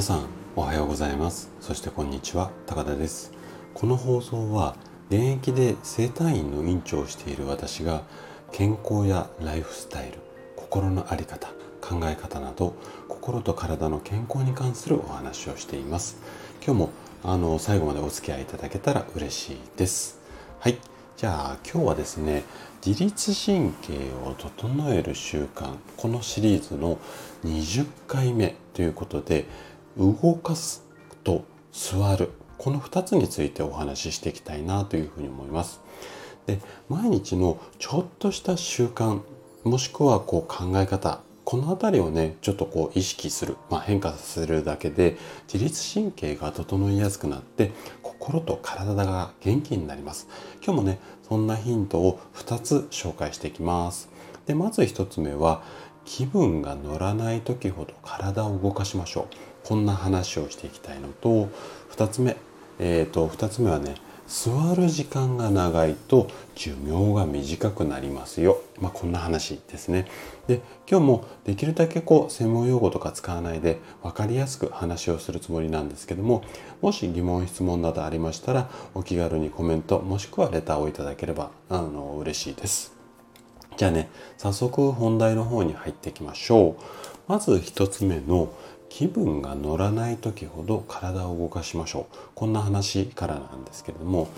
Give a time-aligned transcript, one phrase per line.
[0.00, 0.24] 皆さん
[0.56, 1.50] おはようございます。
[1.60, 3.34] そしてこんにちは高田です。
[3.74, 4.74] この放送は
[5.10, 8.04] 現役で整体院の院長をしている私が
[8.50, 10.20] 健康やライフスタイル
[10.56, 11.48] 心の在り方
[11.82, 12.74] 考え方など
[13.08, 16.16] 心と体の健康に関するお話をしています。
[16.64, 16.90] 今日も
[17.22, 20.18] あの最後までお付き合いいただけたら嬉しいです。
[20.60, 20.78] はい。
[21.18, 22.44] じゃあ今日はですね
[22.82, 23.92] 自律神経
[24.24, 26.98] を整える習慣このシリーズの
[27.44, 29.44] 20回目ということで
[29.98, 30.84] 動かす
[31.24, 32.30] と座る。
[32.58, 35.80] この2つについてお話ししていきたいなというふうに思います。
[36.46, 39.20] で毎日のちょっとした習慣
[39.64, 45.16] もしくはこう考え方この辺りをねちょっとこう意識する、まあ、変化するだけで
[45.52, 50.28] 自律神経が整いやすくなって心と体が元気になります。
[50.62, 54.08] 今日もねそんなヒントを2つ紹介していきます。
[54.46, 55.62] でまず1つ目は
[56.04, 61.48] 気分が乗らない時ほど体を動かしましょうこんな話をしていきたいのと
[61.92, 62.36] 2つ目
[62.78, 63.94] えっ、ー、と2つ目はね
[64.30, 68.62] 座る時間が長いと寿命が短くなりますよ。
[68.80, 70.06] まあ、こんな話ですね。
[70.46, 76.44] で、今日もできるだけこう専門用語とか使わないで分かりやすく話をするつもりなんですけども、
[76.80, 82.99] もし疑問質問などありましたらお気軽にコメントもしくはレターをいただければあの嬉しいです。
[83.80, 86.82] じゃあね、早速本題の方に入っていきましょう。
[87.28, 88.52] まず1つ目の
[88.90, 94.28] 気分が乗らない時ほど体を動かしましょうこんな話からなんですけれども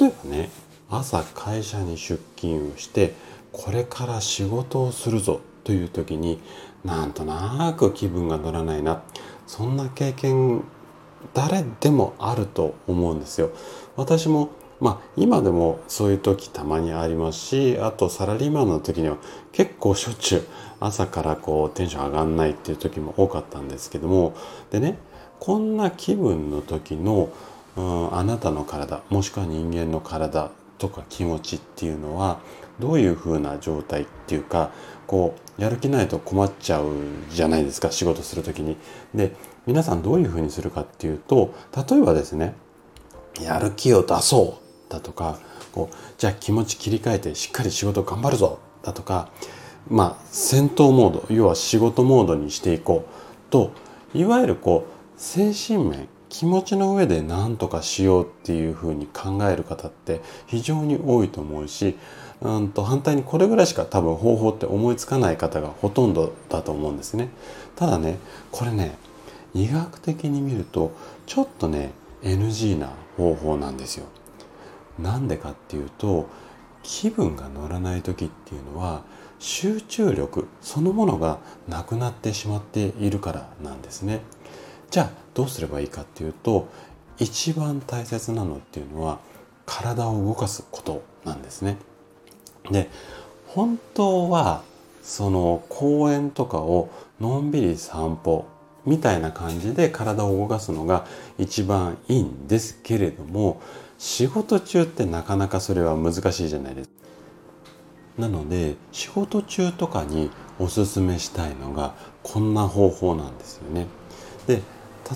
[0.00, 0.50] 例えばね
[0.88, 3.12] 朝会社に出勤をして
[3.52, 6.40] これから仕事をするぞという時に
[6.84, 9.02] なんとなく気分が乗らないな
[9.46, 10.62] そんな経験
[11.34, 13.50] 誰でもあると思うんですよ。
[13.96, 14.48] 私も
[14.80, 19.16] まあ今でもそういう時たまにありますしあとサラリーマンの時には
[19.52, 20.46] 結構しょっちゅう
[20.80, 24.34] 朝からこうテンション上がんないっていう時も多かったんですけども
[24.70, 24.98] でね
[25.40, 27.30] こんな気分の時の、
[27.76, 32.40] うん、あなたの体もしくは人間の体とか気持ちっていうのは
[32.78, 34.70] どういう風な状態っていうか
[35.06, 36.90] こうやる気ないと困っちゃう
[37.30, 38.76] じゃないですか仕事する時に。
[39.14, 39.34] で
[39.66, 41.52] 皆さんどういう風にするかっていうと
[41.90, 42.54] 例えばですね
[43.40, 45.38] やる気を出そうだとか
[45.72, 49.30] こうじゃあ気持ち切り替えてしっかり仕事頑張るぞだとか
[49.88, 53.70] まあ、戦闘モード要は仕事モードにしていこうと
[54.14, 61.96] いわゆるこう精神面気持ちの上で何とかしようっていうふうに考える方って非常に多いと思うし
[62.40, 67.30] うんと反対にこれぐらいしか多分方法って思いつかない方がほとんどだと思うんですね。
[67.76, 68.18] ただね
[68.50, 68.98] これね
[69.54, 70.92] 医学的に見ると
[71.24, 71.92] ちょっとね
[72.22, 74.06] NG な方法なんですよ。
[74.98, 76.28] なんでかっていうと
[76.82, 79.02] 気分が乗らない時っていうのは
[79.38, 84.20] 集中力そのものがなくなってしまっているからなんですね。
[84.90, 86.68] じゃあどうすればいいかっていうと
[87.18, 89.18] 一番大切なのっていうのは
[89.66, 91.76] 体を動かすことなんですね。
[92.70, 92.88] で
[93.48, 94.62] 本当は
[95.02, 96.88] その公園とかを
[97.20, 98.46] のんびり散歩
[98.86, 101.06] みたいな感じで体を動かすのが
[101.38, 103.60] 一番いいんですけれども
[103.98, 106.94] 仕事中ってなかなかそれは難しいじゃないですか。
[108.18, 113.86] なので仕事中とかにおすすめしたいのがこんな方法なんですよね。
[114.46, 114.62] で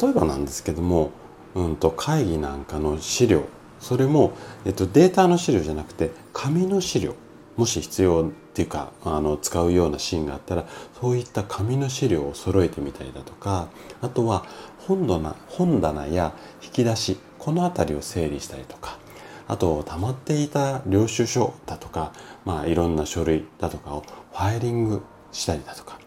[0.00, 1.10] 例えばなんですけども、
[1.54, 3.44] うんと会議なんかの資料
[3.80, 4.32] それも、
[4.64, 7.14] えっと、データの資料じゃなくて紙の資料
[7.56, 10.64] もし必要ていうかあの使うようなシーンがあったら
[10.98, 13.68] そういった紙の資料を揃えてみたりだとか
[14.00, 14.46] あとは
[14.88, 18.98] 本棚本棚や引き出しこの辺りを整理したりとか
[19.46, 22.12] あと溜まっていた領収書だとか、
[22.46, 25.02] まあ、いろんな書類だとかをファイリング
[25.32, 25.98] したりだとか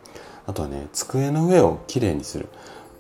[0.48, 2.48] あとはね机の上をきれいにする。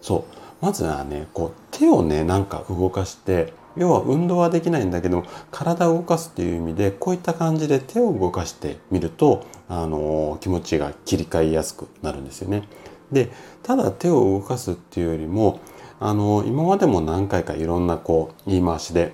[0.01, 0.39] そう。
[0.61, 12.63] まずはねこう手をねなんか動かして要は運動はできないんだけど体を動かすっていう意味でこういった感じで手を動かしてみると、あの気持ちが切り替えやすくなるんですよね。
[13.11, 13.31] で
[13.63, 15.59] ただ手を動かすっていうよりも
[15.99, 19.13] あの今までも何回かいろんなこう言い回しで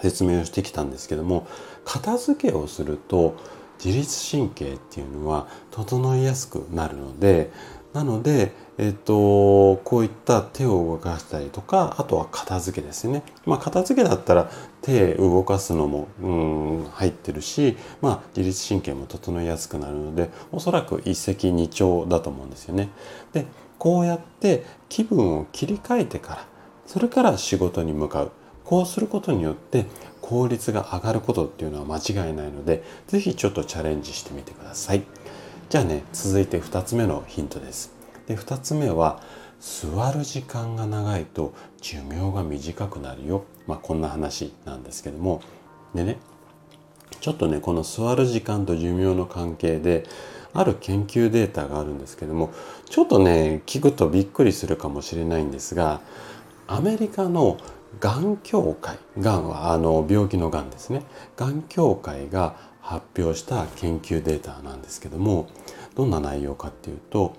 [0.00, 1.46] 説明をしてきたんですけども
[1.84, 3.36] 片付けをすると
[3.84, 7.50] 自律神経っていうのは整いやすくなるので
[7.92, 13.22] なので、えっと、こういった手を動かしたりとかあとは片付けですね。
[13.44, 14.50] まあ、片付けだったら
[14.80, 22.88] 手動かすのも、うん、入ってるし、まあ、自律神経も整いやすくなるのでおそらく一石二鳥だと思うんですよね。
[23.34, 23.44] で
[23.78, 26.46] こうやって気分を切り替えてから
[26.86, 28.32] それから仕事に向かう
[28.64, 29.84] こうすることによって
[30.22, 35.02] 効率が上がることっていうのは間違いないので是非ちょっとチャレンジしてみてください
[35.68, 37.99] じゃあね続いて2つ目のヒントです
[38.30, 39.20] で2つ目は
[39.58, 45.42] 座る時間が長いと寿命が短くなるよ、まあ、こんな話なんですけども。
[45.96, 46.16] でね
[47.20, 50.04] ちょっとねこの座る時間と寿命の関係で
[50.52, 52.52] ある研究データがあるんですけども
[52.88, 56.00] ちょっとね聞くとびっくりするかもしれないんですが
[56.68, 57.58] アメリカの
[57.98, 61.02] がん協会がんはあの病気のがんですね。
[61.36, 65.48] がん協会が発表した研究データなんですけども
[65.96, 67.34] どんな内容かっていうと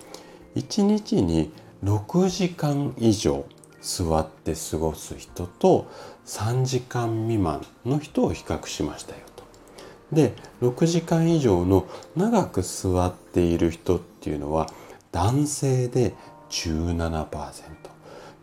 [0.54, 1.52] 1日に
[1.84, 3.44] 6時間以上
[3.80, 5.90] 座って過ごす人と
[6.26, 9.44] 3時間未満の人を比較しましたよと。
[10.12, 14.68] で6時間以上の長く座っている人っていうのは
[15.10, 16.14] 男性で
[16.50, 17.82] 17%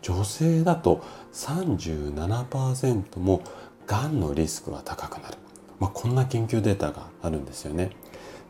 [0.02, 1.02] 女性だと
[1.32, 3.42] 37%も
[3.86, 5.36] がんのリスクが高くなる、
[5.78, 7.90] まあ、こんな研究データがあるんですよね。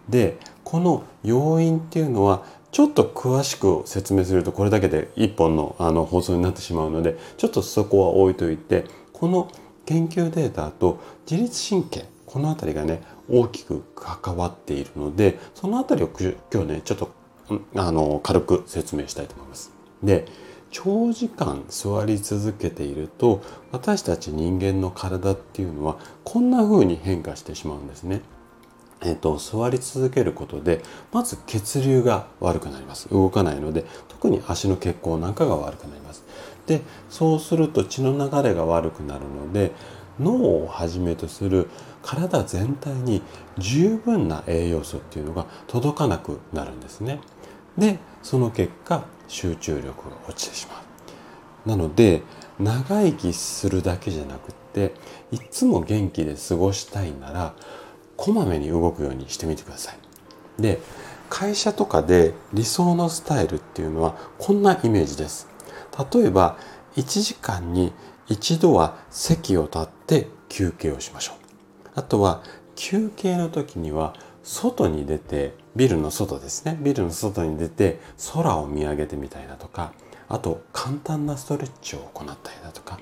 [0.09, 9.50] でこの要因っていうのはちょっと詳しく説明するとこれだけで一本のあの放送になってしまうのでちょっとそこは置いといてこの
[9.87, 16.11] 研究データと自律神経この辺りがね大きく関わっているのでその辺りを
[16.52, 17.12] 今日ねちょっと
[17.75, 19.72] あの軽く説明したいと思います。
[20.02, 20.26] で
[20.70, 28.22] 長時間座り続けていると私たち人間の体っていうのはこんな風に変化してしまうんですね。
[29.02, 30.82] えっと、座り続けることで
[31.12, 33.08] まず血流が悪くなります。
[33.08, 36.25] 動かないので特に足の血行なんかが悪くなります。
[36.67, 39.73] でそうすると血の流れが悪くなるので
[40.19, 41.69] 脳をはじめとする
[42.02, 43.23] 体全体に
[43.58, 47.20] 十分な栄養素っていうのが届かなくなるんですね。
[47.79, 51.69] でその結果集中力が落ちてしまう。
[51.69, 52.23] なので
[52.58, 54.94] 長生きするだけじゃなくって
[55.31, 57.55] いつも元気で過ごしたいなら
[58.20, 60.62] こまめに動くようにしてみてください。
[60.62, 60.78] で
[61.31, 65.49] 会社とかで理想のスタイルっていうのはこんなイメージです。
[66.12, 66.58] 例えば
[66.96, 67.94] 1時間に
[68.28, 71.88] 一度は席を立って休憩をしましょう。
[71.94, 72.43] あとは
[72.76, 78.00] 休憩の時には外に出てビルの外ですねビルの外に出て
[78.34, 79.93] 空を見上げてみたいだとか
[80.28, 82.99] あと簡単なストレッチを行ったりだとか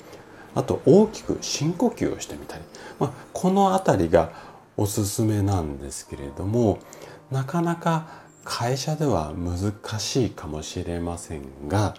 [0.54, 2.62] あと大きく深呼吸をしてみたり、
[2.98, 4.32] まあ、この辺りが
[4.78, 6.78] おすすめなんですけれども
[7.30, 8.08] なかなか
[8.44, 11.94] 会社では難しいかもしれませんが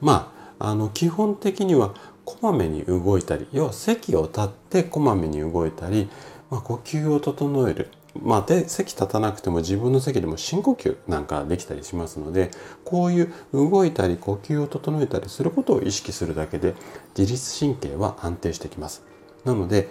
[0.00, 1.94] まああの基本的には
[2.24, 6.08] こまめに動いたり要は席を立ってこまめに動いたり、
[6.50, 7.90] まあ、呼吸を整える
[8.22, 12.50] まあ、で席立たなくても自分の席でも深呼吸なんかできたりしますので
[12.84, 16.74] こういう動いたり呼吸を整えたりすることを意識するだけで
[17.16, 19.09] 自律神経は安定してきます。
[19.44, 19.88] なので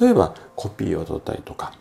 [0.00, 1.72] 例えばコピーを取ったりとか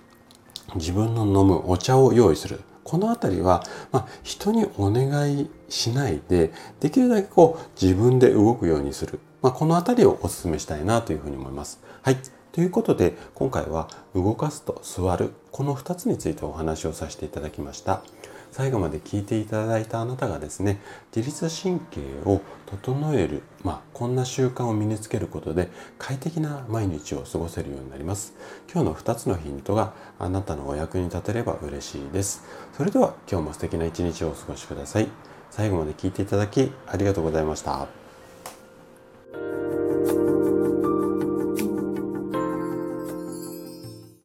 [0.75, 11.81] 自分の飲むお茶を用意するこの辺りは、まあ、人にお願いしないでできるだけこう自分で動くようにする、まあ、この辺りをお勧めしたいなというふうに思います。
[12.01, 12.18] はい
[12.51, 18.01] ということで今回は動かすと座るこの2つについてお話をさせていただきました。
[18.51, 20.81] 最後まで聞いていただいたあなたがですね
[21.16, 28.34] 自律神経を整える、まあ、こんな習慣を身につけることで快適な毎日を過ごせるようになります。
[28.72, 32.44] 今日の2つのヒントがあなたのお役に立てれば嬉しいです。
[32.75, 35.08] それでは今日も素敵な一日をお過ごしください。
[35.50, 37.99] 最後まで聞いていただきありがとうございました。